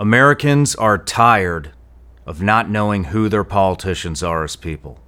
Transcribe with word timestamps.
Americans 0.00 0.74
are 0.76 0.96
tired 0.96 1.72
of 2.24 2.40
not 2.40 2.70
knowing 2.70 3.04
who 3.04 3.28
their 3.28 3.44
politicians 3.44 4.22
are 4.22 4.42
as 4.44 4.56
people. 4.56 4.98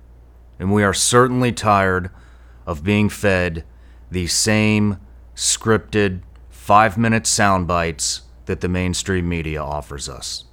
And 0.58 0.71
we 0.71 0.84
are 0.84 0.92
certainly 0.92 1.50
tired 1.50 2.11
of 2.67 2.84
being 2.84 3.08
fed 3.08 3.65
the 4.10 4.26
same 4.26 4.99
scripted 5.34 6.20
five 6.50 6.99
minute 6.99 7.26
sound 7.26 7.67
bites 7.67 8.20
that 8.45 8.61
the 8.61 8.68
mainstream 8.68 9.27
media 9.27 9.62
offers 9.62 10.11
us. 10.11 10.45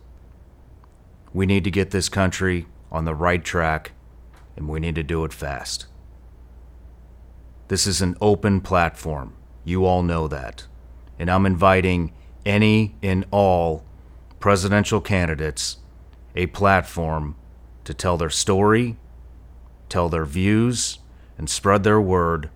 We 1.33 1.45
need 1.45 1.65
to 1.65 1.71
get 1.71 1.91
this 1.91 2.07
country 2.07 2.65
on 2.89 3.03
the 3.03 3.15
right 3.15 3.43
track, 3.43 3.91
and 4.55 4.69
we 4.69 4.79
need 4.79 4.95
to 4.95 5.03
do 5.03 5.25
it 5.25 5.33
fast. 5.33 5.85
This 7.67 7.85
is 7.85 8.01
an 8.01 8.15
open 8.21 8.61
platform. 8.61 9.35
You 9.65 9.83
all 9.83 10.01
know 10.01 10.29
that. 10.29 10.65
And 11.19 11.29
I'm 11.29 11.45
inviting 11.45 12.13
any 12.45 12.95
and 13.03 13.25
all 13.31 13.83
presidential 14.39 15.01
candidates 15.01 15.77
a 16.35 16.47
platform 16.47 17.35
to 17.83 17.93
tell 17.93 18.17
their 18.17 18.29
story, 18.29 18.97
tell 19.89 20.09
their 20.09 20.25
views, 20.25 20.99
and 21.37 21.49
spread 21.49 21.83
their 21.83 21.99
word 21.99 22.49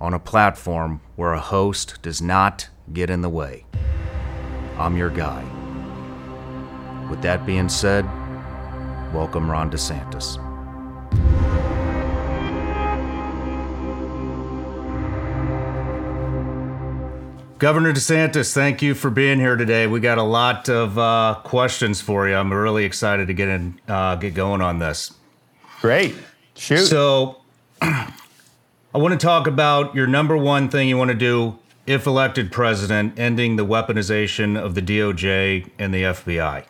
on 0.00 0.14
a 0.14 0.18
platform 0.18 1.00
where 1.16 1.32
a 1.32 1.40
host 1.40 2.00
does 2.02 2.22
not 2.22 2.68
get 2.92 3.10
in 3.10 3.22
the 3.22 3.28
way. 3.28 3.64
I'm 4.78 4.96
your 4.96 5.10
guy. 5.10 5.42
With 7.10 7.22
that 7.22 7.46
being 7.46 7.68
said, 7.68 8.04
welcome 9.12 9.50
Ron 9.50 9.70
DeSantis. 9.70 10.36
Governor 17.58 17.94
DeSantis, 17.94 18.52
thank 18.52 18.82
you 18.82 18.94
for 18.94 19.08
being 19.08 19.38
here 19.40 19.56
today. 19.56 19.86
We 19.86 19.98
got 19.98 20.18
a 20.18 20.22
lot 20.22 20.68
of 20.68 20.98
uh, 20.98 21.40
questions 21.42 22.02
for 22.02 22.28
you. 22.28 22.34
I'm 22.34 22.52
really 22.52 22.84
excited 22.84 23.28
to 23.28 23.34
get 23.34 23.48
in, 23.48 23.80
uh, 23.88 24.16
get 24.16 24.34
going 24.34 24.60
on 24.60 24.78
this. 24.78 25.14
Great, 25.80 26.14
shoot. 26.54 26.84
So, 26.84 27.40
I 27.80 28.12
want 28.92 29.18
to 29.18 29.26
talk 29.26 29.46
about 29.46 29.94
your 29.94 30.06
number 30.06 30.36
one 30.36 30.68
thing 30.68 30.86
you 30.86 30.98
want 30.98 31.08
to 31.08 31.16
do 31.16 31.58
if 31.86 32.06
elected 32.06 32.52
president, 32.52 33.18
ending 33.18 33.56
the 33.56 33.64
weaponization 33.64 34.60
of 34.60 34.74
the 34.74 34.82
DOJ 34.82 35.70
and 35.78 35.94
the 35.94 36.02
FBI. 36.02 36.64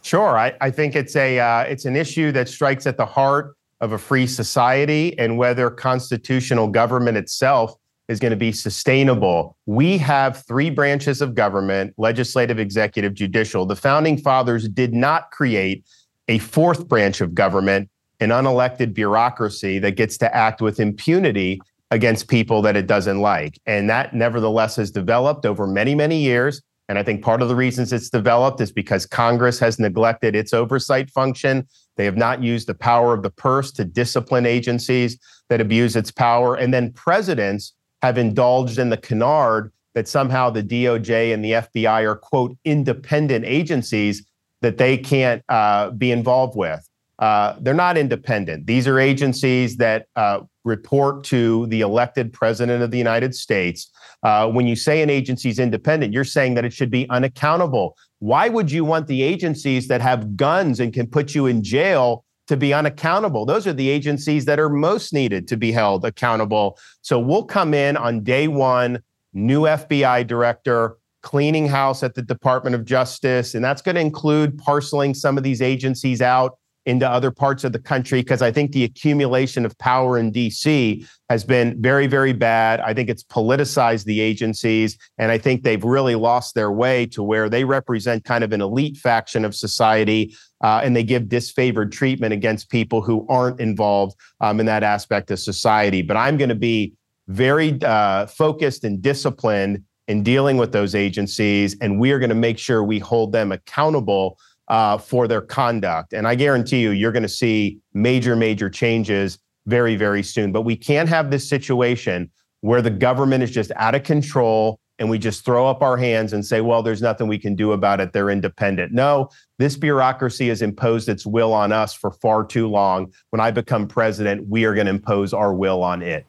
Sure, 0.00 0.38
I, 0.38 0.54
I 0.62 0.70
think 0.70 0.96
it's 0.96 1.16
a 1.16 1.38
uh, 1.38 1.60
it's 1.64 1.84
an 1.84 1.96
issue 1.96 2.32
that 2.32 2.48
strikes 2.48 2.86
at 2.86 2.96
the 2.96 3.04
heart 3.04 3.56
of 3.82 3.92
a 3.92 3.98
free 3.98 4.26
society 4.26 5.18
and 5.18 5.36
whether 5.36 5.68
constitutional 5.68 6.66
government 6.66 7.18
itself 7.18 7.74
is 8.08 8.18
going 8.18 8.30
to 8.30 8.36
be 8.36 8.52
sustainable. 8.52 9.56
We 9.66 9.98
have 9.98 10.44
three 10.46 10.70
branches 10.70 11.20
of 11.20 11.34
government 11.34 11.94
legislative, 11.98 12.58
executive, 12.58 13.14
judicial. 13.14 13.66
The 13.66 13.76
founding 13.76 14.16
fathers 14.16 14.68
did 14.68 14.94
not 14.94 15.30
create 15.30 15.84
a 16.26 16.38
fourth 16.38 16.88
branch 16.88 17.20
of 17.20 17.34
government, 17.34 17.90
an 18.20 18.30
unelected 18.30 18.94
bureaucracy 18.94 19.78
that 19.80 19.92
gets 19.92 20.18
to 20.18 20.34
act 20.34 20.60
with 20.60 20.80
impunity 20.80 21.60
against 21.90 22.28
people 22.28 22.62
that 22.62 22.76
it 22.76 22.86
doesn't 22.86 23.20
like. 23.20 23.58
And 23.66 23.88
that 23.88 24.14
nevertheless 24.14 24.76
has 24.76 24.90
developed 24.90 25.46
over 25.46 25.66
many, 25.66 25.94
many 25.94 26.18
years. 26.18 26.62
And 26.88 26.98
I 26.98 27.02
think 27.02 27.22
part 27.22 27.42
of 27.42 27.48
the 27.48 27.56
reasons 27.56 27.92
it's 27.92 28.08
developed 28.08 28.60
is 28.60 28.72
because 28.72 29.04
Congress 29.04 29.58
has 29.58 29.78
neglected 29.78 30.34
its 30.34 30.54
oversight 30.54 31.10
function. 31.10 31.68
They 31.96 32.06
have 32.06 32.16
not 32.16 32.42
used 32.42 32.66
the 32.66 32.74
power 32.74 33.12
of 33.12 33.22
the 33.22 33.30
purse 33.30 33.72
to 33.72 33.84
discipline 33.84 34.46
agencies 34.46 35.18
that 35.48 35.60
abuse 35.60 35.96
its 35.96 36.10
power. 36.10 36.54
And 36.54 36.72
then 36.72 36.92
presidents 36.92 37.74
have 38.02 38.18
indulged 38.18 38.78
in 38.78 38.90
the 38.90 38.96
canard 38.96 39.72
that 39.94 40.08
somehow 40.08 40.50
the 40.50 40.62
DOJ 40.62 41.34
and 41.34 41.44
the 41.44 41.52
FBI 41.52 42.04
are, 42.04 42.16
quote, 42.16 42.56
independent 42.64 43.44
agencies 43.44 44.24
that 44.60 44.78
they 44.78 44.96
can't 44.96 45.42
uh, 45.48 45.90
be 45.90 46.10
involved 46.10 46.56
with. 46.56 46.88
Uh, 47.18 47.56
they're 47.60 47.74
not 47.74 47.98
independent. 47.98 48.66
These 48.66 48.86
are 48.86 49.00
agencies 49.00 49.76
that 49.78 50.06
uh, 50.14 50.40
report 50.64 51.24
to 51.24 51.66
the 51.66 51.80
elected 51.80 52.32
president 52.32 52.82
of 52.82 52.92
the 52.92 52.98
United 52.98 53.34
States. 53.34 53.90
Uh, 54.22 54.48
when 54.48 54.68
you 54.68 54.76
say 54.76 55.02
an 55.02 55.10
agency 55.10 55.48
is 55.48 55.58
independent, 55.58 56.12
you're 56.12 56.24
saying 56.24 56.54
that 56.54 56.64
it 56.64 56.72
should 56.72 56.90
be 56.90 57.08
unaccountable. 57.10 57.96
Why 58.20 58.48
would 58.48 58.70
you 58.70 58.84
want 58.84 59.08
the 59.08 59.22
agencies 59.22 59.88
that 59.88 60.00
have 60.00 60.36
guns 60.36 60.78
and 60.78 60.92
can 60.92 61.08
put 61.08 61.34
you 61.34 61.46
in 61.46 61.64
jail 61.64 62.24
to 62.48 62.56
be 62.56 62.72
unaccountable. 62.72 63.46
Those 63.46 63.66
are 63.66 63.72
the 63.72 63.88
agencies 63.88 64.44
that 64.46 64.58
are 64.58 64.68
most 64.68 65.12
needed 65.12 65.46
to 65.48 65.56
be 65.56 65.70
held 65.70 66.04
accountable. 66.04 66.78
So 67.02 67.18
we'll 67.18 67.44
come 67.44 67.74
in 67.74 67.96
on 67.96 68.24
day 68.24 68.48
one, 68.48 69.02
new 69.32 69.62
FBI 69.62 70.26
director, 70.26 70.96
cleaning 71.22 71.68
house 71.68 72.02
at 72.02 72.14
the 72.14 72.22
Department 72.22 72.74
of 72.74 72.84
Justice. 72.84 73.54
And 73.54 73.64
that's 73.64 73.82
going 73.82 73.94
to 73.94 74.00
include 74.00 74.58
parceling 74.58 75.14
some 75.14 75.36
of 75.36 75.44
these 75.44 75.62
agencies 75.62 76.22
out 76.22 76.57
into 76.88 77.08
other 77.08 77.30
parts 77.30 77.64
of 77.64 77.72
the 77.72 77.78
country 77.78 78.22
because 78.22 78.40
I 78.40 78.50
think 78.50 78.72
the 78.72 78.82
accumulation 78.82 79.66
of 79.66 79.76
power 79.76 80.16
in 80.16 80.32
DC 80.32 81.06
has 81.28 81.44
been 81.44 81.80
very, 81.82 82.06
very 82.06 82.32
bad. 82.32 82.80
I 82.80 82.94
think 82.94 83.10
it's 83.10 83.22
politicized 83.22 84.04
the 84.06 84.20
agencies, 84.20 84.96
and 85.18 85.30
I 85.30 85.36
think 85.36 85.62
they've 85.62 85.84
really 85.84 86.14
lost 86.14 86.54
their 86.54 86.72
way 86.72 87.04
to 87.08 87.22
where 87.22 87.50
they 87.50 87.64
represent 87.64 88.24
kind 88.24 88.42
of 88.42 88.54
an 88.54 88.62
elite 88.62 88.96
faction 88.96 89.44
of 89.44 89.54
society. 89.54 90.34
Uh, 90.64 90.80
and 90.82 90.96
they 90.96 91.04
give 91.04 91.24
disfavored 91.24 91.92
treatment 91.92 92.32
against 92.32 92.68
people 92.68 93.00
who 93.00 93.24
aren't 93.28 93.60
involved 93.60 94.16
um, 94.40 94.58
in 94.58 94.66
that 94.66 94.82
aspect 94.82 95.30
of 95.30 95.38
society. 95.38 96.02
But 96.02 96.16
I'm 96.16 96.36
going 96.36 96.48
to 96.48 96.56
be 96.56 96.94
very 97.28 97.80
uh, 97.82 98.26
focused 98.26 98.82
and 98.82 99.00
disciplined 99.00 99.84
in 100.08 100.22
dealing 100.22 100.56
with 100.56 100.72
those 100.72 100.94
agencies, 100.94 101.76
and 101.80 102.00
we 102.00 102.12
are 102.12 102.18
going 102.18 102.30
to 102.30 102.34
make 102.34 102.58
sure 102.58 102.82
we 102.82 102.98
hold 102.98 103.30
them 103.30 103.52
accountable 103.52 104.38
uh, 104.68 104.98
for 104.98 105.26
their 105.26 105.40
conduct. 105.40 106.12
And 106.12 106.26
I 106.26 106.34
guarantee 106.34 106.80
you, 106.80 106.90
you're 106.90 107.12
going 107.12 107.22
to 107.22 107.28
see 107.28 107.78
major, 107.94 108.36
major 108.36 108.68
changes 108.70 109.38
very, 109.66 109.96
very 109.96 110.22
soon. 110.22 110.52
But 110.52 110.62
we 110.62 110.76
can't 110.76 111.08
have 111.08 111.30
this 111.30 111.48
situation 111.48 112.30
where 112.60 112.82
the 112.82 112.90
government 112.90 113.42
is 113.42 113.50
just 113.50 113.70
out 113.76 113.94
of 113.94 114.02
control 114.02 114.80
and 114.98 115.08
we 115.08 115.18
just 115.18 115.44
throw 115.44 115.68
up 115.68 115.80
our 115.80 115.96
hands 115.96 116.32
and 116.32 116.44
say, 116.44 116.60
well, 116.60 116.82
there's 116.82 117.00
nothing 117.00 117.28
we 117.28 117.38
can 117.38 117.54
do 117.54 117.72
about 117.72 118.00
it. 118.00 118.12
They're 118.12 118.30
independent. 118.30 118.92
No, 118.92 119.28
this 119.58 119.76
bureaucracy 119.76 120.48
has 120.48 120.60
imposed 120.60 121.08
its 121.08 121.24
will 121.24 121.54
on 121.54 121.70
us 121.70 121.94
for 121.94 122.10
far 122.10 122.44
too 122.44 122.66
long. 122.66 123.12
When 123.30 123.40
I 123.40 123.52
become 123.52 123.86
president, 123.86 124.48
we 124.48 124.64
are 124.64 124.74
going 124.74 124.86
to 124.86 124.92
impose 124.92 125.32
our 125.32 125.54
will 125.54 125.84
on 125.84 126.02
it. 126.02 126.26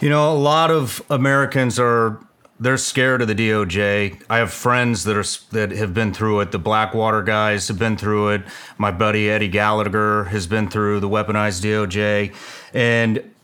You 0.00 0.08
know, 0.08 0.32
a 0.32 0.38
lot 0.38 0.70
of 0.70 1.02
Americans 1.10 1.78
are 1.78 2.18
they're 2.60 2.76
scared 2.76 3.22
of 3.22 3.28
the 3.28 3.34
DOJ. 3.34 4.22
I 4.28 4.38
have 4.38 4.52
friends 4.52 5.04
that 5.04 5.16
are 5.16 5.24
that 5.52 5.76
have 5.76 5.94
been 5.94 6.12
through 6.12 6.40
it. 6.40 6.52
The 6.52 6.58
Blackwater 6.58 7.22
guys 7.22 7.68
have 7.68 7.78
been 7.78 7.96
through 7.96 8.30
it. 8.30 8.42
My 8.76 8.90
buddy 8.90 9.30
Eddie 9.30 9.48
Gallagher 9.48 10.24
has 10.24 10.46
been 10.46 10.68
through 10.68 11.00
the 11.00 11.08
weaponized 11.08 11.62
DOJ, 11.62 12.34
and 12.74 13.34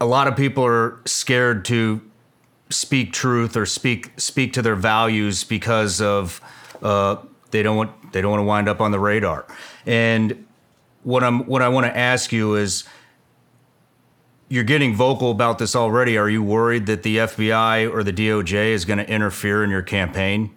a 0.00 0.06
lot 0.06 0.26
of 0.26 0.36
people 0.36 0.64
are 0.64 1.00
scared 1.04 1.64
to 1.66 2.00
speak 2.70 3.12
truth 3.12 3.56
or 3.56 3.66
speak 3.66 4.12
speak 4.16 4.54
to 4.54 4.62
their 4.62 4.74
values 4.74 5.44
because 5.44 6.00
of 6.00 6.40
uh, 6.82 7.16
they 7.50 7.62
don't 7.62 7.76
want 7.76 8.12
they 8.12 8.22
don't 8.22 8.30
want 8.30 8.40
to 8.40 8.46
wind 8.46 8.68
up 8.68 8.80
on 8.80 8.90
the 8.90 8.98
radar. 8.98 9.46
And 9.86 10.46
what 11.02 11.22
I'm 11.22 11.46
what 11.46 11.62
I 11.62 11.68
want 11.68 11.86
to 11.86 11.96
ask 11.96 12.32
you 12.32 12.54
is 12.54 12.84
you're 14.52 14.64
getting 14.64 14.94
vocal 14.94 15.30
about 15.30 15.58
this 15.58 15.74
already. 15.74 16.18
Are 16.18 16.28
you 16.28 16.42
worried 16.42 16.84
that 16.84 17.02
the 17.02 17.16
FBI 17.16 17.90
or 17.90 18.04
the 18.04 18.12
DOJ 18.12 18.72
is 18.72 18.84
going 18.84 18.98
to 18.98 19.08
interfere 19.08 19.64
in 19.64 19.70
your 19.70 19.80
campaign? 19.80 20.54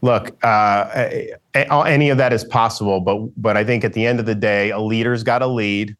Look, 0.00 0.34
uh, 0.42 1.10
any 1.54 2.08
of 2.08 2.16
that 2.16 2.32
is 2.32 2.42
possible, 2.42 3.00
but 3.00 3.18
but 3.36 3.58
I 3.58 3.64
think 3.64 3.84
at 3.84 3.92
the 3.92 4.06
end 4.06 4.18
of 4.18 4.24
the 4.24 4.34
day, 4.34 4.70
a 4.70 4.78
leader's 4.78 5.22
got 5.22 5.40
to 5.40 5.46
lead. 5.46 5.94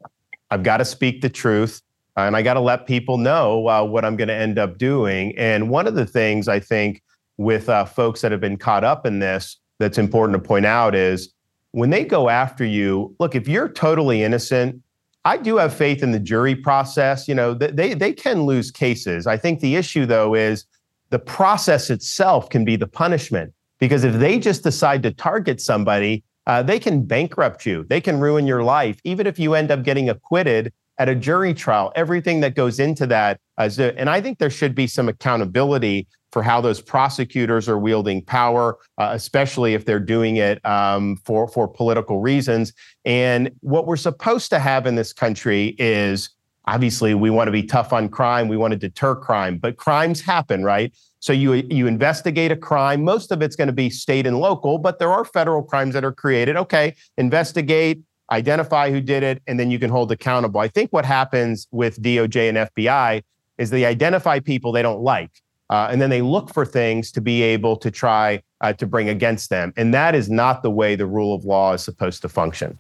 I've 0.51 0.63
got 0.63 0.79
to 0.79 0.87
speak 0.87 1.21
the 1.21 1.29
truth, 1.29 1.83
and 2.17 2.35
I 2.35 2.41
got 2.41 2.55
to 2.55 2.61
let 2.61 2.87
people 2.87 3.19
know 3.19 3.69
uh, 3.69 3.85
what 3.85 4.07
I'm 4.07 4.17
going 4.17 4.29
to 4.29 4.35
end 4.35 4.59
up 4.59 4.79
doing. 4.79 5.37
And 5.37 5.69
one 5.69 5.87
of 5.87 5.97
the 5.97 6.07
things 6.07 6.49
I 6.49 6.61
think 6.61 7.03
with 7.37 7.69
uh, 7.69 7.85
folks 7.85 8.23
that 8.23 8.33
have 8.33 8.41
been 8.41 8.57
caught 8.57 8.85
up 8.85 9.05
in 9.05 9.19
this 9.19 9.59
that's 9.79 9.99
important 9.99 10.43
to 10.43 10.49
point 10.49 10.65
out 10.65 10.95
is 10.95 11.35
when 11.73 11.91
they 11.91 12.07
go 12.07 12.31
after 12.31 12.65
you. 12.65 13.15
Look, 13.19 13.35
if 13.35 13.47
you're 13.47 13.69
totally 13.69 14.23
innocent 14.23 14.83
I 15.25 15.37
do 15.37 15.59
have 15.59 15.75
faith 15.75 16.03
in 16.03 16.13
the 16.13 16.19
jury 16.19 16.55
process. 16.55 17.29
You 17.29 17.35
know, 17.35 17.55
they 17.55 17.95
they 17.95 18.13
can 18.13 18.45
lose 18.45 18.71
cases. 18.71 19.27
I 19.27 19.37
think 19.37 19.61
the 19.61 19.77
issue 19.77 20.07
though 20.07 20.35
is 20.35 20.65
the 21.11 21.19
process 21.19 21.91
itself 21.91 22.49
can 22.49 22.65
be 22.65 22.77
the 22.77 22.87
punishment 22.87 23.53
because 23.79 24.05
if 24.05 24.15
they 24.15 24.39
just 24.39 24.63
decide 24.63 25.03
to 25.03 25.13
target 25.13 25.61
somebody, 25.61 26.25
uh, 26.47 26.63
they 26.63 26.79
can 26.79 27.05
bankrupt 27.05 27.67
you. 27.67 27.85
They 27.89 28.01
can 28.01 28.21
ruin 28.21 28.47
your 28.47 28.63
life, 28.63 28.99
even 29.05 29.27
if 29.27 29.39
you 29.39 29.55
end 29.55 29.71
up 29.71 29.83
getting 29.83 30.09
acquitted 30.09 30.73
at 31.01 31.09
a 31.09 31.15
jury 31.15 31.55
trial. 31.55 31.91
Everything 31.97 32.41
that 32.41 32.55
goes 32.55 32.79
into 32.79 33.07
that, 33.07 33.41
and 33.57 34.11
I 34.11 34.21
think 34.21 34.39
there 34.39 34.51
should 34.51 34.75
be 34.75 34.87
some 34.87 35.09
accountability 35.09 36.07
for 36.31 36.43
how 36.43 36.61
those 36.61 36.81
prosecutors 36.81 37.69
are 37.69 37.79
wielding 37.79 38.23
power, 38.23 38.79
uh, 38.99 39.11
especially 39.13 39.75
if 39.75 39.87
they're 39.87 39.99
doing 39.99 40.37
it 40.37 40.65
um, 40.65 41.17
for 41.25 41.49
for 41.49 41.67
political 41.67 42.21
reasons. 42.21 42.73
And 43.05 43.51
what 43.61 43.87
we're 43.87 43.97
supposed 43.97 44.51
to 44.51 44.59
have 44.59 44.87
in 44.87 44.95
this 44.95 45.13
country 45.13 45.75
is 45.79 46.31
obviously 46.67 47.15
we 47.15 47.31
want 47.31 47.49
to 47.49 47.53
be 47.53 47.63
tough 47.63 47.93
on 47.93 48.11
crime, 48.11 48.47
we 48.47 48.59
want 48.59 48.73
to 48.73 48.79
deter 48.79 49.17
crime, 49.17 49.57
but 49.59 49.79
crimes 49.79 50.21
happen, 50.21 50.63
right? 50.63 50.95
So 51.19 51.33
you 51.33 51.55
you 51.55 51.87
investigate 51.87 52.53
a 52.53 52.57
crime. 52.57 53.03
Most 53.05 53.33
of 53.33 53.43
it's 53.43 53.57
going 53.57 53.69
to 53.69 53.73
be 53.75 53.91
state 53.91 54.27
and 54.27 54.39
local, 54.39 54.79
but 54.79 54.99
there 54.99 55.11
are 55.11 55.25
federal 55.25 55.63
crimes 55.63 55.95
that 55.95 56.05
are 56.05 56.13
created. 56.13 56.57
Okay, 56.57 56.95
investigate, 57.17 58.01
identify 58.31 58.91
who 58.91 59.01
did 59.01 59.23
it, 59.23 59.43
and 59.47 59.59
then 59.59 59.71
you 59.71 59.79
can 59.79 59.91
hold 59.91 60.13
accountable. 60.13 60.61
I 60.61 60.69
think 60.69 60.93
what 60.93 61.05
happens 61.05 61.67
with 61.71 62.03
DOJ 62.03 62.49
and 62.49 62.59
FBI 62.59 63.23
is 63.59 63.71
they 63.71 63.85
identify 63.85 64.41
people 64.41 64.73
they 64.73 64.83
don't 64.83 65.03
like, 65.03 65.31
uh, 65.69 65.89
and 65.91 66.01
then 66.01 66.11
they 66.11 66.23
look 66.23 66.53
for 66.53 66.65
things 66.65 67.13
to 67.13 67.21
be 67.21 67.43
able 67.43 67.77
to 67.77 67.91
try 67.91 68.43
uh, 68.61 68.73
to 68.75 68.87
bring 68.87 69.09
against 69.09 69.51
them. 69.51 69.73
And 69.77 69.93
that 69.95 70.15
is 70.15 70.31
not 70.31 70.63
the 70.63 70.71
way 70.71 70.95
the 70.97 71.07
rule 71.07 71.35
of 71.35 71.45
law 71.45 71.73
is 71.75 71.83
supposed 71.83 72.23
to 72.23 72.29
function. 72.29 72.79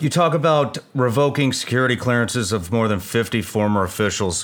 You 0.00 0.08
talk 0.08 0.34
about 0.34 0.78
revoking 0.94 1.52
security 1.52 1.96
clearances 1.96 2.52
of 2.52 2.72
more 2.72 2.88
than 2.88 2.98
50 2.98 3.42
former 3.42 3.84
officials. 3.84 4.42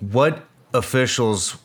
What 0.00 0.44
officials 0.72 1.58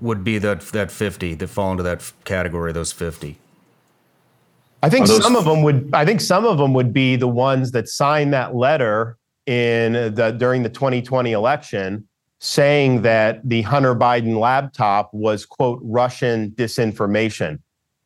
would 0.00 0.22
be 0.22 0.38
that 0.38 0.60
that 0.72 0.90
50 0.90 1.34
that 1.34 1.48
fall 1.48 1.70
into 1.70 1.82
that 1.84 2.12
category, 2.24 2.72
those 2.72 2.92
50? 2.92 3.38
I 4.82 4.88
think 4.88 5.06
some 5.06 5.36
of 5.36 5.44
them 5.44 5.62
would. 5.62 5.90
I 5.92 6.04
think 6.04 6.20
some 6.20 6.44
of 6.44 6.58
them 6.58 6.74
would 6.74 6.92
be 6.92 7.14
the 7.14 7.28
ones 7.28 7.70
that 7.70 7.88
signed 7.88 8.32
that 8.32 8.54
letter 8.56 9.16
in 9.46 9.92
the 9.92 10.34
during 10.36 10.64
the 10.64 10.68
2020 10.68 11.30
election, 11.32 12.08
saying 12.40 13.02
that 13.02 13.48
the 13.48 13.62
Hunter 13.62 13.94
Biden 13.94 14.40
laptop 14.40 15.10
was 15.14 15.46
quote 15.46 15.78
Russian 15.82 16.50
disinformation. 16.50 17.60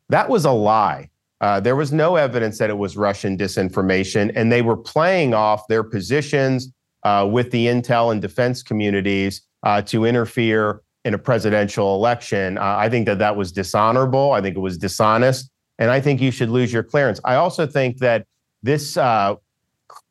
That 0.09 0.29
was 0.29 0.45
a 0.45 0.51
lie. 0.51 1.09
Uh, 1.41 1.59
there 1.59 1.75
was 1.75 1.91
no 1.91 2.15
evidence 2.15 2.59
that 2.59 2.69
it 2.69 2.77
was 2.77 2.95
Russian 2.95 3.37
disinformation, 3.37 4.31
and 4.35 4.51
they 4.51 4.61
were 4.61 4.77
playing 4.77 5.33
off 5.33 5.67
their 5.67 5.83
positions 5.83 6.71
uh, 7.03 7.27
with 7.29 7.49
the 7.49 7.67
intel 7.67 8.11
and 8.11 8.21
defense 8.21 8.61
communities 8.61 9.41
uh, 9.63 9.81
to 9.81 10.05
interfere 10.05 10.81
in 11.05 11.13
a 11.15 11.17
presidential 11.17 11.95
election. 11.95 12.57
Uh, 12.57 12.75
I 12.77 12.89
think 12.89 13.07
that 13.07 13.19
that 13.19 13.35
was 13.35 13.51
dishonorable. 13.51 14.33
I 14.33 14.41
think 14.41 14.55
it 14.55 14.59
was 14.59 14.77
dishonest 14.77 15.49
and 15.79 15.91
I 15.91 15.99
think 15.99 16.21
you 16.21 16.31
should 16.31 16.49
lose 16.49 16.73
your 16.73 16.83
clearance. 16.83 17.19
I 17.23 17.35
also 17.35 17.67
think 17.67 17.97
that 17.97 18.25
this 18.63 18.97
uh, 18.97 19.35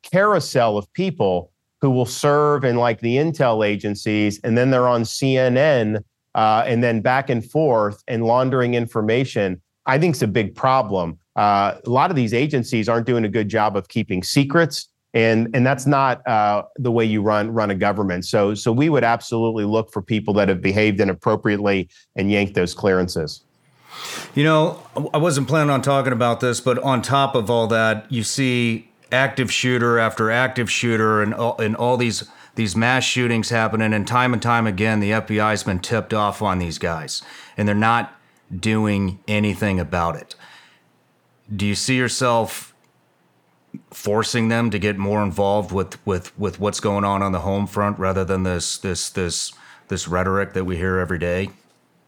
carousel 0.01 0.77
of 0.77 0.91
people 0.93 1.51
who 1.81 1.89
will 1.89 2.05
serve 2.05 2.63
in 2.63 2.75
like 2.75 2.99
the 3.01 3.17
intel 3.17 3.65
agencies 3.65 4.39
and 4.43 4.57
then 4.57 4.71
they're 4.71 4.87
on 4.87 5.03
CNN 5.03 6.03
uh, 6.35 6.63
and 6.65 6.83
then 6.83 7.01
back 7.01 7.29
and 7.29 7.45
forth 7.45 8.03
and 8.07 8.23
laundering 8.25 8.73
information, 8.73 9.61
I 9.85 9.97
think 9.99 10.15
it's 10.15 10.21
a 10.21 10.27
big 10.27 10.55
problem. 10.55 11.19
Uh, 11.35 11.75
a 11.85 11.89
lot 11.89 12.09
of 12.09 12.15
these 12.15 12.33
agencies 12.33 12.89
aren't 12.89 13.05
doing 13.05 13.25
a 13.25 13.29
good 13.29 13.49
job 13.49 13.77
of 13.77 13.87
keeping 13.87 14.23
secrets. 14.23 14.89
And, 15.13 15.49
and 15.55 15.65
that's 15.65 15.85
not 15.85 16.25
uh, 16.27 16.63
the 16.75 16.91
way 16.91 17.05
you 17.05 17.21
run 17.21 17.51
run 17.51 17.71
a 17.71 17.75
government. 17.75 18.25
So 18.25 18.53
so 18.53 18.71
we 18.71 18.89
would 18.89 19.03
absolutely 19.03 19.63
look 19.63 19.91
for 19.91 20.01
people 20.01 20.33
that 20.35 20.49
have 20.49 20.61
behaved 20.61 20.99
inappropriately 20.99 21.89
and 22.15 22.29
yank 22.29 22.53
those 22.53 22.73
clearances. 22.73 23.43
You 24.35 24.43
know, 24.43 24.83
I 25.13 25.17
wasn't 25.17 25.47
planning 25.47 25.69
on 25.69 25.81
talking 25.81 26.13
about 26.13 26.39
this, 26.39 26.61
but 26.61 26.77
on 26.79 27.01
top 27.01 27.35
of 27.35 27.49
all 27.49 27.67
that, 27.67 28.11
you 28.11 28.23
see 28.23 28.89
active 29.11 29.51
shooter 29.51 29.99
after 29.99 30.29
active 30.29 30.69
shooter 30.69 31.21
and 31.21 31.33
all, 31.33 31.57
and 31.59 31.75
all 31.75 31.97
these 31.97 32.29
these 32.55 32.75
mass 32.75 33.03
shootings 33.03 33.49
happening 33.49 33.93
and 33.93 34.07
time 34.07 34.33
and 34.33 34.41
time 34.41 34.65
again 34.67 34.99
the 34.99 35.11
FBI's 35.11 35.63
been 35.63 35.79
tipped 35.79 36.13
off 36.13 36.41
on 36.41 36.59
these 36.59 36.77
guys 36.77 37.21
and 37.55 37.67
they're 37.67 37.75
not 37.75 38.19
doing 38.53 39.19
anything 39.27 39.79
about 39.79 40.15
it. 40.15 40.35
Do 41.55 41.65
you 41.65 41.75
see 41.75 41.95
yourself 41.95 42.73
forcing 43.91 44.47
them 44.47 44.69
to 44.71 44.79
get 44.79 44.97
more 44.97 45.23
involved 45.23 45.71
with 45.71 46.05
with 46.05 46.37
with 46.37 46.59
what's 46.59 46.79
going 46.79 47.05
on 47.05 47.21
on 47.21 47.31
the 47.31 47.41
home 47.41 47.67
front 47.67 47.97
rather 47.99 48.25
than 48.25 48.43
this 48.43 48.77
this 48.77 49.09
this 49.09 49.53
this 49.87 50.07
rhetoric 50.07 50.53
that 50.53 50.65
we 50.65 50.77
hear 50.77 50.97
every 50.97 51.19
day? 51.19 51.49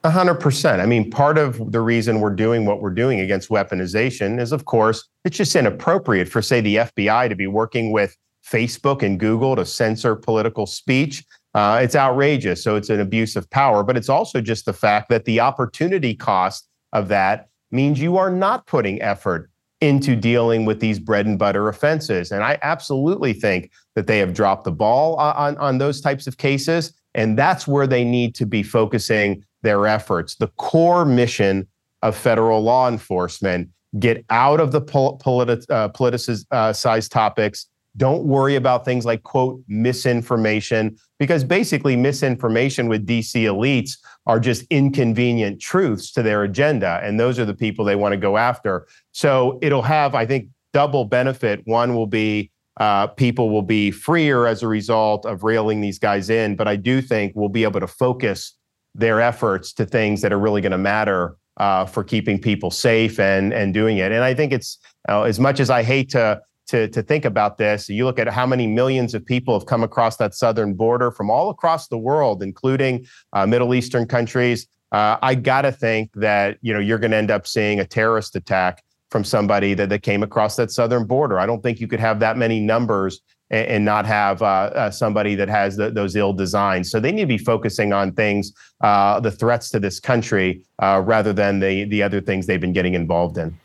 A 0.06 0.10
hundred 0.10 0.36
percent. 0.36 0.82
I 0.82 0.86
mean, 0.86 1.12
part 1.12 1.38
of 1.38 1.74
the 1.74 1.82
reason 1.82 2.22
we're 2.22 2.34
doing 2.34 2.66
what 2.66 2.82
we're 2.82 2.90
doing 2.90 3.20
against 3.20 3.50
weaponization 3.50 4.40
is, 4.40 4.54
of 4.54 4.64
course, 4.64 5.06
it's 5.26 5.36
just 5.36 5.56
inappropriate 5.58 6.30
for, 6.30 6.42
say, 6.42 6.62
the 6.62 6.78
FBI 6.78 7.28
to 7.28 7.36
be 7.36 7.48
working 7.48 7.92
with 7.92 8.16
Facebook 8.46 9.04
and 9.04 9.20
Google 9.20 9.58
to 9.58 9.66
censor 9.66 10.16
political 10.16 10.66
speech. 10.66 11.26
Uh, 11.54 11.82
it's 11.84 11.96
outrageous. 11.96 12.64
So 12.64 12.78
it's 12.78 12.90
an 12.90 13.02
abuse 13.02 13.36
of 13.36 13.50
power. 13.50 13.84
But 13.84 13.98
it's 13.98 14.08
also 14.08 14.40
just 14.40 14.66
the 14.66 14.74
fact 14.74 15.10
that 15.10 15.26
the 15.26 15.42
opportunity 15.42 16.16
cost 16.16 16.70
of 16.94 17.10
that 17.10 17.50
means 17.72 18.00
you 18.00 18.18
are 18.18 18.32
not 18.32 18.68
putting 18.68 19.02
effort 19.02 19.50
into 19.82 20.16
dealing 20.16 20.66
with 20.66 20.80
these 20.80 21.00
bread 21.00 21.26
and 21.26 21.38
butter 21.38 21.68
offenses. 21.68 22.32
And 22.32 22.44
I 22.44 22.58
absolutely 22.62 23.34
think 23.34 23.72
that 23.96 24.08
they 24.08 24.20
have 24.20 24.34
dropped 24.34 24.64
the 24.64 24.72
ball 24.72 25.16
on, 25.16 25.58
on 25.58 25.78
those 25.78 26.00
types 26.00 26.26
of 26.26 26.38
cases. 26.38 26.94
And 27.16 27.38
that's 27.38 27.68
where 27.68 27.88
they 27.88 28.04
need 28.04 28.36
to 28.36 28.46
be 28.46 28.64
focusing 28.64 29.44
their 29.62 29.88
efforts. 29.88 30.36
The 30.36 30.48
core 30.58 31.06
mission 31.06 31.68
of 32.02 32.16
federal 32.16 32.62
law 32.62 32.88
enforcement 32.88 33.70
get 33.98 34.24
out 34.30 34.60
of 34.60 34.72
the 34.72 34.82
uh, 34.82 35.90
politicized 35.90 37.10
topics. 37.10 37.68
Don't 37.98 38.26
worry 38.26 38.56
about 38.56 38.86
things 38.86 39.06
like, 39.06 39.24
quote, 39.24 39.62
misinformation, 39.68 40.96
because 41.18 41.44
basically 41.44 41.96
misinformation 41.96 42.88
with 42.88 43.06
DC 43.06 43.44
elites 43.44 43.98
are 44.28 44.40
just 44.40 44.64
inconvenient 44.70 45.60
truths 45.60 46.12
to 46.12 46.22
their 46.22 46.44
agenda. 46.44 47.02
And 47.04 47.20
those 47.20 47.40
are 47.40 47.46
the 47.46 47.56
people 47.56 47.84
they 47.84 47.96
want 47.96 48.14
to 48.14 48.18
go 48.18 48.38
after. 48.38 48.88
So 49.12 49.58
it'll 49.62 49.82
have, 49.82 50.14
I 50.14 50.26
think, 50.26 50.50
double 50.72 51.06
benefit. 51.06 51.62
One 51.66 51.96
will 51.96 52.08
be 52.08 52.52
uh, 52.80 53.08
people 53.08 53.50
will 53.50 53.64
be 53.64 53.92
freer 53.92 54.48
as 54.48 54.64
a 54.64 54.68
result 54.68 55.26
of 55.26 55.44
railing 55.44 55.82
these 55.82 56.00
guys 56.00 56.30
in. 56.30 56.56
But 56.56 56.68
I 56.68 56.78
do 56.78 57.02
think 57.02 57.34
we'll 57.36 57.50
be 57.50 57.64
able 57.64 57.82
to 57.82 57.88
focus 57.88 58.56
their 58.96 59.22
efforts 59.22 59.74
to 59.74 59.86
things 59.86 60.22
that 60.22 60.34
are 60.34 60.40
really 60.40 60.62
going 60.62 60.72
to 60.72 60.78
matter 60.78 61.36
uh, 61.58 61.86
for 61.86 62.04
keeping 62.04 62.40
people 62.40 62.72
safe 62.72 63.20
and 63.20 63.54
and 63.54 63.74
doing 63.74 63.98
it. 63.98 64.12
And 64.12 64.24
I 64.24 64.34
think 64.34 64.54
it's 64.54 64.78
uh, 65.08 65.24
as 65.24 65.40
much 65.40 65.60
as 65.60 65.70
I 65.70 65.84
hate 65.84 66.10
to 66.12 66.42
to 66.68 66.88
to 66.88 67.02
think 67.02 67.26
about 67.26 67.58
this, 67.58 67.90
you 67.90 68.06
look 68.06 68.20
at 68.20 68.28
how 68.28 68.46
many 68.46 68.68
millions 68.68 69.14
of 69.14 69.26
people 69.26 69.58
have 69.58 69.66
come 69.66 69.84
across 69.84 70.18
that 70.18 70.34
southern 70.34 70.74
border 70.74 71.12
from 71.12 71.30
all 71.30 71.50
across 71.50 71.88
the 71.88 71.98
world, 71.98 72.42
including 72.42 73.06
uh, 73.34 73.46
Middle 73.46 73.74
Eastern 73.74 74.08
countries. 74.08 74.68
Uh, 74.92 75.18
I 75.22 75.36
gotta 75.36 75.72
think 75.72 76.12
that 76.16 76.58
you 76.62 76.74
know 76.74 76.80
you're 76.80 76.98
going 76.98 77.12
to 77.12 77.18
end 77.18 77.32
up 77.32 77.46
seeing 77.46 77.80
a 77.80 77.86
terrorist 77.86 78.36
attack 78.36 78.84
from 79.10 79.24
somebody 79.24 79.74
that, 79.74 79.90
that 79.90 80.04
came 80.04 80.24
across 80.24 80.56
that 80.56 80.72
southern 80.72 81.06
border. 81.06 81.40
I 81.40 81.46
don't 81.46 81.62
think 81.62 81.80
you 81.80 81.88
could 81.88 82.00
have 82.00 82.20
that 82.20 82.38
many 82.38 82.60
numbers 82.60 83.22
and, 83.50 83.68
and 83.68 83.86
not 83.86 84.06
have 84.06 84.42
uh, 84.42 84.46
uh, 84.46 84.92
somebody 84.92 85.36
that 85.36 85.50
has 85.50 85.76
the, 85.76 85.90
those 85.92 86.16
ill 86.16 86.34
designs. 86.34 86.92
So 86.92 87.00
they 87.00 87.12
need 87.12 87.22
to 87.22 87.28
be 87.28 87.38
focusing 87.38 87.94
on 87.94 88.14
things, 88.14 88.54
uh, 88.82 89.20
the 89.20 89.32
threats 89.32 89.70
to 89.72 89.80
this 89.80 90.00
country, 90.00 90.64
uh, 90.80 91.02
rather 91.06 91.34
than 91.34 91.60
the 91.60 91.86
the 91.86 92.04
other 92.04 92.22
things 92.22 92.46
they've 92.46 92.62
been 92.62 92.74
getting 92.74 92.94
involved 92.94 93.38
in. 93.38 93.58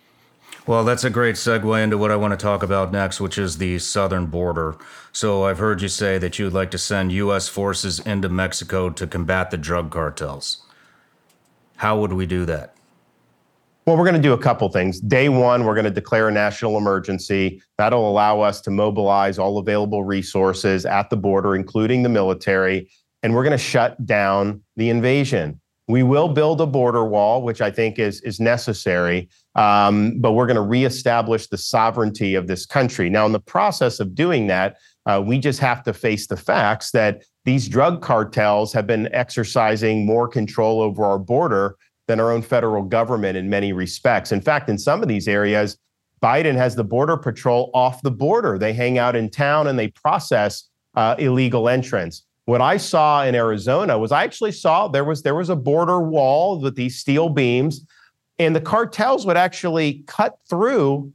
Well, 0.67 0.83
that's 0.83 1.05
a 1.05 1.11
great 1.11 1.35
segue 1.35 1.83
into 1.85 1.99
what 1.99 2.11
I 2.11 2.17
want 2.17 2.33
to 2.33 2.43
talk 2.43 2.63
about 2.63 2.91
next, 2.91 3.21
which 3.21 3.37
is 3.37 3.59
the 3.59 3.79
southern 3.79 4.27
border. 4.27 4.77
So 5.13 5.45
I've 5.45 5.59
heard 5.59 5.83
you 5.83 5.89
say 5.89 6.17
that 6.17 6.39
you'd 6.39 6.55
like 6.55 6.71
to 6.71 6.79
send 6.79 7.13
U.S. 7.13 7.49
forces 7.49 8.01
into 8.01 8.31
Mexico 8.31 8.89
to 8.89 9.07
combat 9.07 9.51
the 9.51 9.59
drug 9.59 9.91
cartels. 9.91 10.63
How 11.77 11.99
would 11.99 12.15
we 12.15 12.25
do 12.25 12.47
that? 12.47 12.74
Well, 13.87 13.99
we're 13.99 14.05
going 14.05 14.17
to 14.17 14.23
do 14.23 14.33
a 14.33 14.39
couple 14.39 14.67
things. 14.71 14.99
Day 14.99 15.29
one, 15.29 15.65
we're 15.65 15.75
going 15.75 15.85
to 15.85 15.91
declare 15.91 16.29
a 16.29 16.33
national 16.33 16.79
emergency. 16.79 17.63
That'll 17.77 18.09
allow 18.09 18.41
us 18.41 18.63
to 18.63 18.71
mobilize 18.71 19.39
all 19.39 19.59
available 19.59 20.05
resources 20.05 20.87
at 20.87 21.11
the 21.11 21.19
border, 21.19 21.55
including 21.55 22.03
the 22.03 22.09
military, 22.09 22.91
and 23.23 23.35
we're 23.35 23.43
going 23.43 23.53
to 23.53 23.59
shut 23.59 24.07
down 24.07 24.63
the 24.77 24.89
invasion. 24.89 25.61
We 25.87 26.03
will 26.03 26.29
build 26.29 26.63
a 26.63 26.67
border 26.67 27.05
wall, 27.05 27.43
which 27.43 27.61
I 27.61 27.71
think 27.71 27.99
is, 27.99 28.23
is 28.23 28.41
necessary, 28.41 29.29
um, 29.55 30.19
but 30.19 30.33
we're 30.33 30.47
going 30.47 30.57
to 30.57 30.63
reestablish 30.63 31.49
the 31.49 31.59
sovereignty 31.59 32.37
of 32.37 32.47
this 32.47 32.65
country. 32.65 33.11
Now, 33.11 33.27
in 33.27 33.33
the 33.33 33.41
process 33.41 34.01
of 34.01 34.15
doing 34.15 34.47
that, 34.47 34.79
uh, 35.05 35.23
we 35.23 35.39
just 35.39 35.61
have 35.61 35.83
to 35.83 35.93
face 35.93 36.27
the 36.27 36.39
facts 36.39 36.91
that 36.93 37.23
these 37.45 37.69
drug 37.69 38.01
cartels 38.01 38.73
have 38.73 38.87
been 38.87 39.13
exercising 39.13 40.07
more 40.07 40.27
control 40.27 40.81
over 40.81 41.05
our 41.05 41.19
border 41.19 41.77
than 42.07 42.21
our 42.21 42.31
own 42.31 42.43
federal 42.43 42.83
government 42.83 43.37
in 43.37 43.49
many 43.49 43.73
respects. 43.73 44.33
In 44.33 44.41
fact, 44.41 44.69
in 44.69 44.79
some 44.79 45.03
of 45.03 45.09
these 45.09 45.27
areas, 45.27 45.79
Biden 46.23 46.55
has 46.55 46.75
the 46.75 46.85
Border 46.85 47.17
Patrol 47.17 47.71
off 47.75 48.03
the 48.03 48.11
border. 48.11 48.59
They 48.59 48.73
hang 48.73 48.99
out 48.99 49.17
in 49.17 49.31
town 49.31 49.67
and 49.67 49.79
they 49.79 49.89
process 49.89 50.69
uh, 50.95 51.17
illegal 51.19 51.69
entrants. 51.69 52.23
What 52.47 52.61
I 52.61 52.77
saw 52.77 53.25
in 53.25 53.35
Arizona 53.35 53.99
was 53.99 54.13
I 54.13 54.25
actually 54.25 54.53
saw 54.53 54.89
there 54.89 55.05
was 55.05 55.23
there 55.23 55.35
was 55.35 55.49
a 55.49 55.57
border 55.57 56.01
wall 56.01 56.61
with 56.61 56.77
these 56.77 56.99
steel 56.99 57.29
beams, 57.31 57.85
and 58.39 58.55
the 58.55 58.61
cartels 58.61 59.25
would 59.27 59.37
actually 59.37 60.05
cut 60.07 60.39
through 60.49 61.13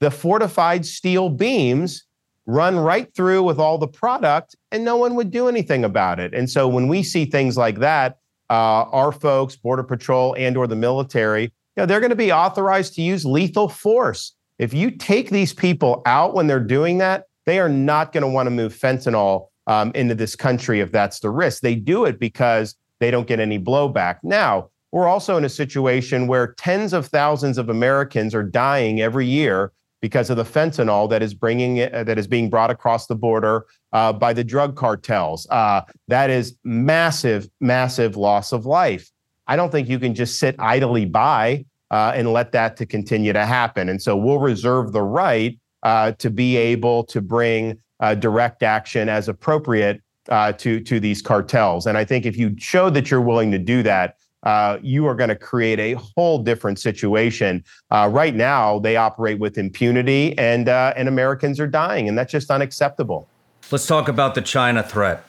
the 0.00 0.10
fortified 0.10 0.86
steel 0.86 1.30
beams, 1.30 2.04
run 2.46 2.78
right 2.78 3.12
through 3.14 3.42
with 3.42 3.58
all 3.58 3.78
the 3.78 3.88
product, 3.88 4.54
and 4.70 4.84
no 4.84 4.96
one 4.96 5.16
would 5.16 5.32
do 5.32 5.48
anything 5.48 5.84
about 5.84 6.20
it. 6.20 6.32
And 6.32 6.48
so 6.48 6.68
when 6.68 6.86
we 6.86 7.02
see 7.02 7.24
things 7.24 7.56
like 7.56 7.80
that, 7.80 8.18
uh, 8.50 8.84
our 8.92 9.12
folks, 9.12 9.56
Border 9.56 9.82
Patrol 9.82 10.34
and 10.38 10.56
or 10.56 10.66
the 10.66 10.76
military, 10.76 11.44
you 11.44 11.50
know, 11.76 11.86
they're 11.86 12.00
going 12.00 12.10
to 12.10 12.16
be 12.16 12.32
authorized 12.32 12.94
to 12.94 13.02
use 13.02 13.24
lethal 13.24 13.68
force. 13.68 14.34
If 14.58 14.74
you 14.74 14.90
take 14.90 15.30
these 15.30 15.52
people 15.52 16.02
out 16.06 16.34
when 16.34 16.46
they're 16.46 16.58
doing 16.58 16.98
that, 16.98 17.24
they 17.46 17.60
are 17.60 17.68
not 17.68 18.12
going 18.12 18.22
to 18.22 18.28
want 18.28 18.46
to 18.46 18.50
move 18.50 18.74
fentanyl 18.74 19.48
um, 19.66 19.92
into 19.94 20.14
this 20.14 20.34
country 20.34 20.80
if 20.80 20.90
that's 20.90 21.20
the 21.20 21.30
risk. 21.30 21.62
They 21.62 21.74
do 21.74 22.04
it 22.04 22.18
because 22.18 22.74
they 23.00 23.10
don't 23.10 23.26
get 23.26 23.38
any 23.38 23.58
blowback. 23.58 24.18
Now, 24.22 24.70
we're 24.90 25.06
also 25.06 25.36
in 25.36 25.44
a 25.44 25.50
situation 25.50 26.26
where 26.26 26.54
tens 26.54 26.92
of 26.92 27.06
thousands 27.06 27.58
of 27.58 27.68
Americans 27.68 28.34
are 28.34 28.42
dying 28.42 29.00
every 29.00 29.26
year 29.26 29.72
because 30.00 30.30
of 30.30 30.36
the 30.36 30.44
fentanyl 30.44 31.08
that 31.10 31.22
is 31.22 31.34
bringing 31.34 31.80
uh, 31.82 32.04
that 32.04 32.18
is 32.18 32.26
being 32.26 32.48
brought 32.48 32.70
across 32.70 33.06
the 33.06 33.14
border 33.14 33.66
uh, 33.92 34.12
by 34.12 34.32
the 34.32 34.44
drug 34.44 34.76
cartels. 34.76 35.46
Uh, 35.50 35.82
that 36.08 36.30
is 36.30 36.56
massive, 36.64 37.48
massive 37.60 38.16
loss 38.16 38.52
of 38.52 38.66
life. 38.66 39.10
I 39.46 39.56
don't 39.56 39.70
think 39.70 39.88
you 39.88 39.98
can 39.98 40.14
just 40.14 40.38
sit 40.38 40.56
idly 40.58 41.06
by 41.06 41.64
uh, 41.90 42.12
and 42.14 42.32
let 42.32 42.52
that 42.52 42.76
to 42.78 42.86
continue 42.86 43.32
to 43.32 43.46
happen. 43.46 43.88
And 43.88 44.00
so 44.00 44.16
we'll 44.16 44.40
reserve 44.40 44.92
the 44.92 45.02
right 45.02 45.58
uh, 45.82 46.12
to 46.12 46.30
be 46.30 46.56
able 46.56 47.04
to 47.04 47.20
bring 47.20 47.78
uh, 48.00 48.14
direct 48.14 48.62
action 48.62 49.08
as 49.08 49.28
appropriate 49.28 50.02
to 50.28 50.80
to 50.80 51.00
these 51.00 51.22
cartels. 51.22 51.86
And 51.86 51.96
I 51.96 52.04
think 52.04 52.26
if 52.26 52.36
you 52.36 52.54
show 52.58 52.90
that 52.90 53.10
you're 53.10 53.22
willing 53.22 53.50
to 53.50 53.58
do 53.58 53.82
that, 53.84 54.16
uh, 54.44 54.78
you 54.82 55.06
are 55.06 55.14
going 55.14 55.28
to 55.28 55.36
create 55.36 55.80
a 55.80 55.94
whole 55.94 56.38
different 56.38 56.78
situation. 56.78 57.64
Uh, 57.90 58.08
right 58.10 58.34
now, 58.34 58.78
they 58.78 58.96
operate 58.96 59.38
with 59.38 59.58
impunity, 59.58 60.36
and 60.38 60.68
uh, 60.68 60.92
and 60.96 61.08
Americans 61.08 61.58
are 61.58 61.66
dying, 61.66 62.08
and 62.08 62.16
that's 62.16 62.32
just 62.32 62.50
unacceptable. 62.50 63.28
Let's 63.70 63.86
talk 63.86 64.08
about 64.08 64.34
the 64.34 64.40
China 64.40 64.82
threat. 64.82 65.24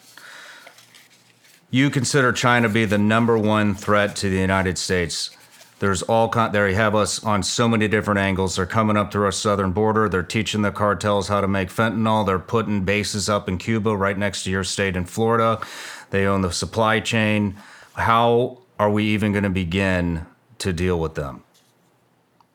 You 1.70 1.90
consider 1.90 2.32
China 2.32 2.70
to 2.70 2.74
be 2.74 2.86
the 2.86 2.98
number 2.98 3.38
one 3.38 3.76
threat 3.76 4.16
to 4.18 4.30
the 4.30 4.38
United 4.38 4.78
States. 4.78 5.32
There's 5.80 6.04
all 6.04 6.30
kind. 6.30 6.54
They 6.54 6.74
have 6.74 6.96
us 6.96 7.22
on 7.22 7.44
so 7.44 7.68
many 7.68 7.90
different 7.90 8.20
angles. 8.22 8.56
They're 8.56 8.66
coming 8.66 8.96
up 8.96 9.12
through 9.12 9.26
our 9.26 9.34
southern 9.34 9.74
border. 9.74 10.08
They're 10.08 10.24
teaching 10.24 10.62
the 10.62 10.72
cartels 10.72 11.28
how 11.28 11.42
to 11.42 11.50
make 11.50 11.68
fentanyl. 11.68 12.26
They're 12.26 12.40
putting 12.40 12.86
bases 12.86 13.28
up 13.28 13.50
in 13.50 13.58
Cuba, 13.58 13.96
right 13.98 14.18
next 14.18 14.44
to 14.44 14.52
your 14.52 14.64
state 14.64 14.96
in 14.96 15.04
Florida. 15.04 15.60
They 16.12 16.26
own 16.26 16.40
the 16.40 16.54
supply 16.54 17.02
chain. 17.02 17.58
How 17.96 18.60
are 18.80 18.90
we 18.90 19.04
even 19.08 19.34
going 19.34 19.44
to 19.44 19.50
begin 19.50 20.26
to 20.60 20.72
deal 20.72 20.98
with 20.98 21.16
them? 21.16 21.44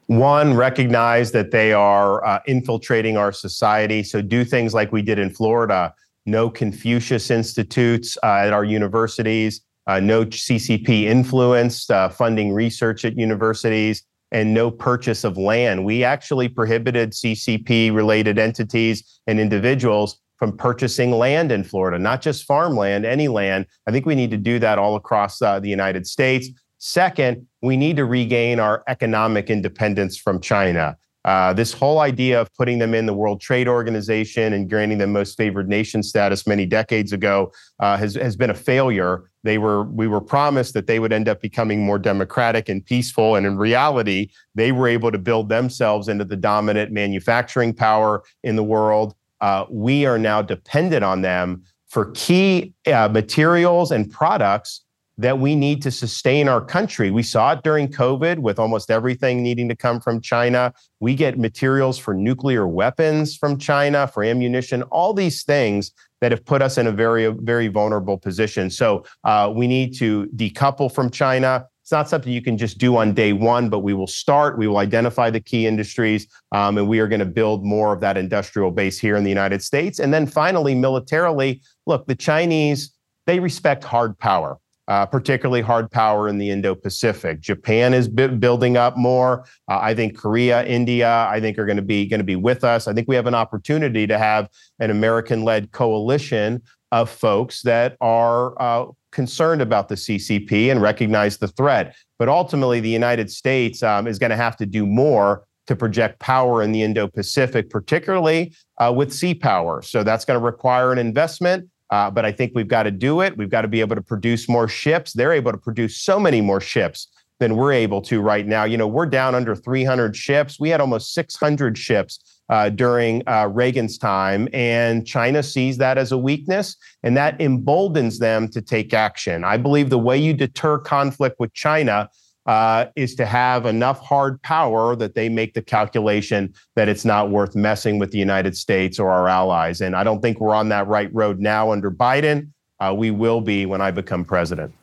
One, 0.06 0.54
recognize 0.54 1.32
that 1.32 1.50
they 1.50 1.73
are 1.73 2.25
uh, 2.25 2.40
infiltrating 2.46 3.16
our 3.16 3.32
society. 3.32 4.02
So 4.02 4.20
do 4.20 4.44
things 4.44 4.75
like 4.75 4.92
we 4.92 5.02
did 5.02 5.18
in 5.18 5.30
Florida 5.30 5.94
no 6.26 6.49
Confucius 6.49 7.30
Institutes 7.30 8.16
uh, 8.23 8.26
at 8.26 8.52
our 8.52 8.64
universities, 8.64 9.61
uh, 9.87 10.00
no 10.00 10.25
CCP 10.25 11.02
influence, 11.02 11.90
uh, 11.90 12.08
funding 12.08 12.52
research 12.52 13.04
at 13.04 13.16
universities, 13.16 14.02
and 14.32 14.54
no 14.54 14.70
purchase 14.70 15.23
of 15.23 15.37
land. 15.37 15.84
We 15.84 16.02
actually 16.02 16.49
prohibited 16.49 17.12
CCP 17.12 17.94
related 17.94 18.38
entities 18.38 19.20
and 19.26 19.38
individuals 19.38 20.18
from 20.38 20.56
purchasing 20.56 21.12
land 21.12 21.52
in 21.52 21.62
Florida, 21.62 21.99
not 21.99 22.20
just 22.20 22.44
farmland, 22.44 23.04
any 23.04 23.28
land. 23.28 23.66
I 23.87 23.92
think 23.92 24.04
we 24.04 24.16
need 24.16 24.32
to 24.32 24.37
do 24.37 24.58
that 24.58 24.78
all 24.78 24.96
across 24.96 25.40
uh, 25.40 25.61
the 25.61 25.68
United 25.68 26.06
States. 26.06 26.49
Second, 26.87 27.47
we 27.62 27.79
need 27.79 27.97
to 27.97 28.05
regain 28.05 28.61
our 28.61 28.85
economic 28.88 29.49
independence 29.49 30.19
from 30.19 30.38
China. 30.38 30.99
Uh, 31.25 31.55
this 31.55 31.73
whole 31.73 32.00
idea 32.00 32.38
of 32.38 32.53
putting 32.59 32.79
them 32.79 32.93
in 32.93 33.07
the 33.07 33.14
World 33.14 33.41
Trade 33.41 33.67
Organization 33.67 34.53
and 34.53 34.69
granting 34.69 34.99
them 34.99 35.11
most 35.11 35.38
favored 35.38 35.67
nation 35.67 36.03
status 36.03 36.47
many 36.47 36.67
decades 36.67 37.11
ago 37.11 37.50
uh, 37.81 37.97
has 37.97 38.17
has 38.17 38.37
been 38.37 38.50
a 38.50 38.55
failure. 38.55 39.31
They 39.45 39.57
were 39.57 39.85
we 39.85 40.07
were 40.07 40.21
promised 40.21 40.75
that 40.75 40.87
they 40.87 40.99
would 40.99 41.11
end 41.11 41.26
up 41.26 41.41
becoming 41.41 41.83
more 41.83 41.99
democratic 41.99 42.69
and 42.69 42.85
peaceful, 42.85 43.35
and 43.35 43.47
in 43.47 43.57
reality, 43.57 44.29
they 44.55 44.71
were 44.71 44.87
able 44.87 45.11
to 45.11 45.19
build 45.19 45.49
themselves 45.49 46.09
into 46.09 46.26
the 46.26 46.37
dominant 46.37 46.93
manufacturing 46.93 47.73
power 47.73 48.23
in 48.43 48.57
the 48.57 48.64
world 48.64 49.14
uh, 49.41 49.64
we 49.71 50.07
are 50.07 50.19
now 50.19 50.43
dependent 50.43 51.05
on 51.05 51.23
them 51.23 51.62
for 51.88 52.11
key 52.12 52.73
uh, 52.87 53.09
materials 53.09 53.91
and 53.91 54.11
products 54.11 54.84
that 55.18 55.38
we 55.38 55.54
need 55.54 55.80
to 55.83 55.90
sustain 55.90 56.49
our 56.49 56.61
country. 56.61 57.11
We 57.11 57.23
saw 57.23 57.52
it 57.52 57.62
during 57.62 57.88
COVID 57.88 58.38
with 58.38 58.59
almost 58.59 58.90
everything 58.90 59.42
needing 59.42 59.68
to 59.68 59.76
come 59.76 60.00
from 60.00 60.21
China. 60.21 60.73
We 61.00 61.14
get 61.14 61.38
materials 61.38 61.99
for 61.99 62.14
nuclear 62.14 62.66
weapons 62.66 63.37
from 63.37 63.59
China, 63.59 64.09
for 64.09 64.25
ammunition, 64.25 64.83
all 64.85 65.14
these 65.14 65.44
things 65.44 65.92
that 66.21 66.33
have 66.33 66.44
put 66.44 66.62
us 66.62 66.78
in 66.78 66.87
a 66.87 66.92
very, 66.92 67.26
very 67.28 67.68
vulnerable 67.68 68.18
position. 68.18 68.71
So 68.71 69.04
uh, 69.25 69.52
we 69.54 69.66
need 69.66 69.97
to 69.99 70.26
decouple 70.35 70.92
from 70.92 71.11
China. 71.11 71.66
It's 71.83 71.92
not 71.92 72.09
something 72.09 72.33
you 72.33 72.40
can 72.40 72.56
just 72.56 72.78
do 72.78 72.97
on 72.97 73.12
day 73.12 73.35
one, 73.35 73.68
but 73.68 73.80
we 73.80 73.92
will 73.92 74.06
start. 74.06 74.56
We 74.56 74.66
will 74.66 74.78
identify 74.78 75.28
the 75.28 75.40
key 75.40 75.66
industries, 75.66 76.26
um, 76.50 76.78
and 76.78 76.88
we 76.88 76.99
are 76.99 77.06
going 77.06 77.21
to 77.21 77.26
build 77.26 77.62
more 77.62 77.92
of 77.92 78.00
that 78.00 78.16
industrial 78.16 78.71
base 78.71 78.99
here 78.99 79.16
in 79.16 79.23
the 79.23 79.28
United 79.28 79.62
States. 79.62 79.99
And 79.99 80.12
then 80.12 80.26
finally, 80.26 80.75
militarily, 80.75 81.61
look, 81.87 82.06
the 82.06 82.14
Chinese, 82.14 82.94
they 83.26 83.38
respect 83.38 83.85
hard 83.85 84.18
power. 84.18 84.59
Uh, 84.87 85.07
particularly 85.07 85.62
hard 85.62 85.91
power 85.91 86.29
in 86.29 86.37
the 86.37 86.50
Indo-Pacific. 86.50 87.41
Japan 87.41 87.95
is 87.95 88.07
b- 88.07 88.26
building 88.26 88.76
up 88.76 88.99
more. 88.99 89.47
Uh, 89.67 89.79
I 89.81 89.95
think 89.95 90.14
Korea, 90.14 90.62
India, 90.67 91.26
I 91.31 91.41
think 91.41 91.59
are 91.59 91.64
going 91.64 91.79
to 91.79 91.83
be 91.83 92.05
going 92.05 92.21
to 92.21 92.25
be 92.25 92.37
with 92.37 92.64
us. 92.64 92.87
I 92.87 92.93
think 92.93 93.09
we 93.09 93.14
have 93.14 93.26
an 93.26 93.35
opportunity 93.35 94.07
to 94.07 94.19
have 94.19 94.50
an 94.81 94.91
American-led 94.91 95.73
coalition 95.73 96.61
of 96.93 97.09
folks 97.09 97.62
that 97.62 97.97
are 98.03 98.61
uh, 98.61 98.87
concerned 99.11 99.62
about 99.62 99.88
the 99.88 99.95
CCP 99.95 100.71
and 100.71 100.83
recognize 100.83 101.38
the 101.38 101.49
threat. 101.49 101.97
But 102.19 102.29
ultimately, 102.29 102.81
the 102.81 102.91
United 102.91 103.31
States 103.31 103.83
um, 103.83 104.07
is 104.07 104.19
going 104.19 104.31
to 104.31 104.37
have 104.37 104.57
to 104.59 104.67
do 104.67 104.85
more 104.85 105.45
to 105.67 105.75
project 105.75 106.21
power 106.21 106.62
in 106.62 106.73
the 106.73 106.83
Indo 106.83 107.09
Pacific, 107.09 107.71
particularly 107.71 108.55
uh, 108.79 108.93
with 108.95 109.12
sea 109.12 109.35
power. 109.35 109.83
So 109.83 110.03
that's 110.03 110.25
going 110.25 110.38
to 110.38 110.45
require 110.45 110.93
an 110.93 110.99
investment. 110.99 111.69
Uh, 111.94 112.10
but 112.10 112.24
I 112.24 112.32
think 112.32 112.50
we've 112.56 112.66
got 112.66 112.82
to 112.82 112.90
do 112.90 113.20
it. 113.20 113.36
We've 113.36 113.48
got 113.48 113.62
to 113.62 113.68
be 113.68 113.80
able 113.80 113.94
to 113.94 114.02
produce 114.02 114.48
more 114.48 114.66
ships. 114.66 115.12
They're 115.12 115.32
able 115.32 115.52
to 115.52 115.58
produce 115.58 115.96
so 115.96 116.18
many 116.18 116.40
more 116.40 116.60
ships 116.60 117.06
than 117.38 117.54
we're 117.54 117.72
able 117.72 118.02
to 118.02 118.20
right 118.20 118.44
now. 118.48 118.64
You 118.64 118.76
know, 118.76 118.88
we're 118.88 119.06
down 119.06 119.36
under 119.36 119.54
300 119.54 120.16
ships. 120.16 120.58
We 120.58 120.70
had 120.70 120.80
almost 120.80 121.14
600 121.14 121.78
ships 121.78 122.40
uh, 122.48 122.70
during 122.70 123.22
uh, 123.28 123.46
Reagan's 123.46 123.96
time. 123.96 124.48
And 124.52 125.06
China 125.06 125.40
sees 125.40 125.78
that 125.78 125.96
as 125.96 126.10
a 126.10 126.18
weakness, 126.18 126.76
and 127.04 127.16
that 127.16 127.40
emboldens 127.40 128.18
them 128.18 128.48
to 128.48 128.60
take 128.60 128.92
action. 128.92 129.44
I 129.44 129.56
believe 129.56 129.88
the 129.88 129.96
way 129.96 130.18
you 130.18 130.32
deter 130.34 130.78
conflict 130.78 131.36
with 131.38 131.52
China 131.54 132.10
uh, 132.46 132.86
is 132.96 133.14
to 133.14 133.26
have 133.26 133.66
enough 133.66 134.00
hard 134.00 134.40
power 134.42 134.94
that 134.96 135.14
they 135.14 135.28
make 135.28 135.54
the 135.54 135.62
calculation 135.62 136.52
that 136.76 136.88
it's 136.88 137.04
not 137.04 137.30
worth 137.30 137.54
messing 137.54 137.98
with 137.98 138.10
the 138.10 138.18
United 138.18 138.56
States 138.56 138.98
or 138.98 139.10
our 139.10 139.28
allies. 139.28 139.80
And 139.80 139.96
I 139.96 140.04
don't 140.04 140.20
think 140.20 140.40
we're 140.40 140.54
on 140.54 140.68
that 140.68 140.86
right 140.86 141.12
road 141.14 141.40
now 141.40 141.72
under 141.72 141.90
Biden. 141.90 142.50
Uh, 142.80 142.94
we 142.96 143.10
will 143.10 143.40
be 143.40 143.66
when 143.66 143.80
I 143.80 143.90
become 143.90 144.24
president. 144.24 144.74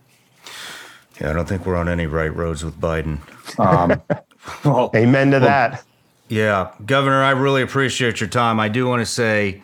Yeah, 1.19 1.29
I 1.29 1.33
don't 1.33 1.47
think 1.47 1.65
we're 1.65 1.75
on 1.75 1.87
any 1.87 2.07
right 2.07 2.35
roads 2.35 2.63
with 2.65 2.79
Biden. 2.79 3.19
Um, 3.59 4.01
well, 4.65 4.89
Amen 4.95 5.31
to 5.31 5.37
well, 5.37 5.47
that. 5.47 5.83
Yeah, 6.29 6.71
Governor, 6.85 7.21
I 7.21 7.31
really 7.31 7.61
appreciate 7.61 8.21
your 8.21 8.29
time. 8.29 8.59
I 8.59 8.69
do 8.69 8.87
want 8.87 9.01
to 9.01 9.05
say 9.05 9.61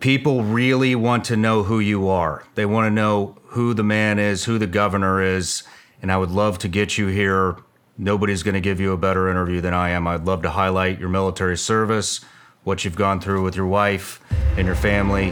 people 0.00 0.42
really 0.42 0.94
want 0.94 1.24
to 1.26 1.36
know 1.36 1.62
who 1.62 1.78
you 1.78 2.08
are. 2.08 2.42
They 2.56 2.66
want 2.66 2.86
to 2.86 2.90
know 2.90 3.38
who 3.44 3.72
the 3.74 3.84
man 3.84 4.18
is, 4.18 4.44
who 4.44 4.58
the 4.58 4.66
governor 4.66 5.22
is, 5.22 5.62
and 6.02 6.12
I 6.12 6.16
would 6.16 6.30
love 6.30 6.58
to 6.58 6.68
get 6.68 6.98
you 6.98 7.06
here. 7.06 7.56
Nobody's 7.96 8.42
going 8.42 8.54
to 8.54 8.60
give 8.60 8.80
you 8.80 8.92
a 8.92 8.96
better 8.96 9.30
interview 9.30 9.60
than 9.60 9.72
I 9.72 9.90
am. 9.90 10.06
I'd 10.06 10.24
love 10.24 10.42
to 10.42 10.50
highlight 10.50 10.98
your 10.98 11.08
military 11.08 11.56
service, 11.56 12.20
what 12.64 12.84
you've 12.84 12.96
gone 12.96 13.20
through 13.20 13.42
with 13.44 13.56
your 13.56 13.66
wife 13.66 14.20
and 14.56 14.66
your 14.66 14.76
family, 14.76 15.30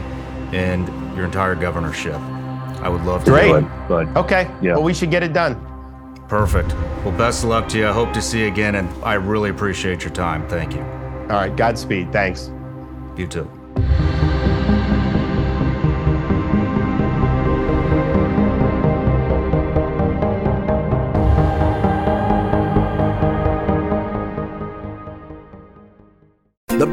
and 0.53 0.87
your 1.15 1.25
entire 1.25 1.55
governorship. 1.55 2.15
I 2.15 2.89
would 2.89 3.03
love 3.03 3.23
to. 3.25 3.31
Do 3.31 3.55
it. 3.55 3.87
Great. 3.87 4.07
Okay. 4.15 4.49
Yeah. 4.61 4.73
Well, 4.73 4.83
we 4.83 4.93
should 4.93 5.11
get 5.11 5.21
it 5.23 5.33
done. 5.33 5.55
Perfect. 6.27 6.73
Well, 7.03 7.15
best 7.17 7.43
of 7.43 7.49
luck 7.49 7.67
to 7.69 7.77
you. 7.77 7.87
I 7.87 7.91
hope 7.91 8.13
to 8.13 8.21
see 8.21 8.39
you 8.41 8.47
again, 8.47 8.75
and 8.75 8.89
I 9.03 9.15
really 9.15 9.49
appreciate 9.49 10.03
your 10.03 10.13
time. 10.13 10.47
Thank 10.47 10.73
you. 10.73 10.81
All 10.81 11.37
right. 11.37 11.55
Godspeed. 11.55 12.11
Thanks. 12.11 12.51
You 13.17 13.27
too. 13.27 13.60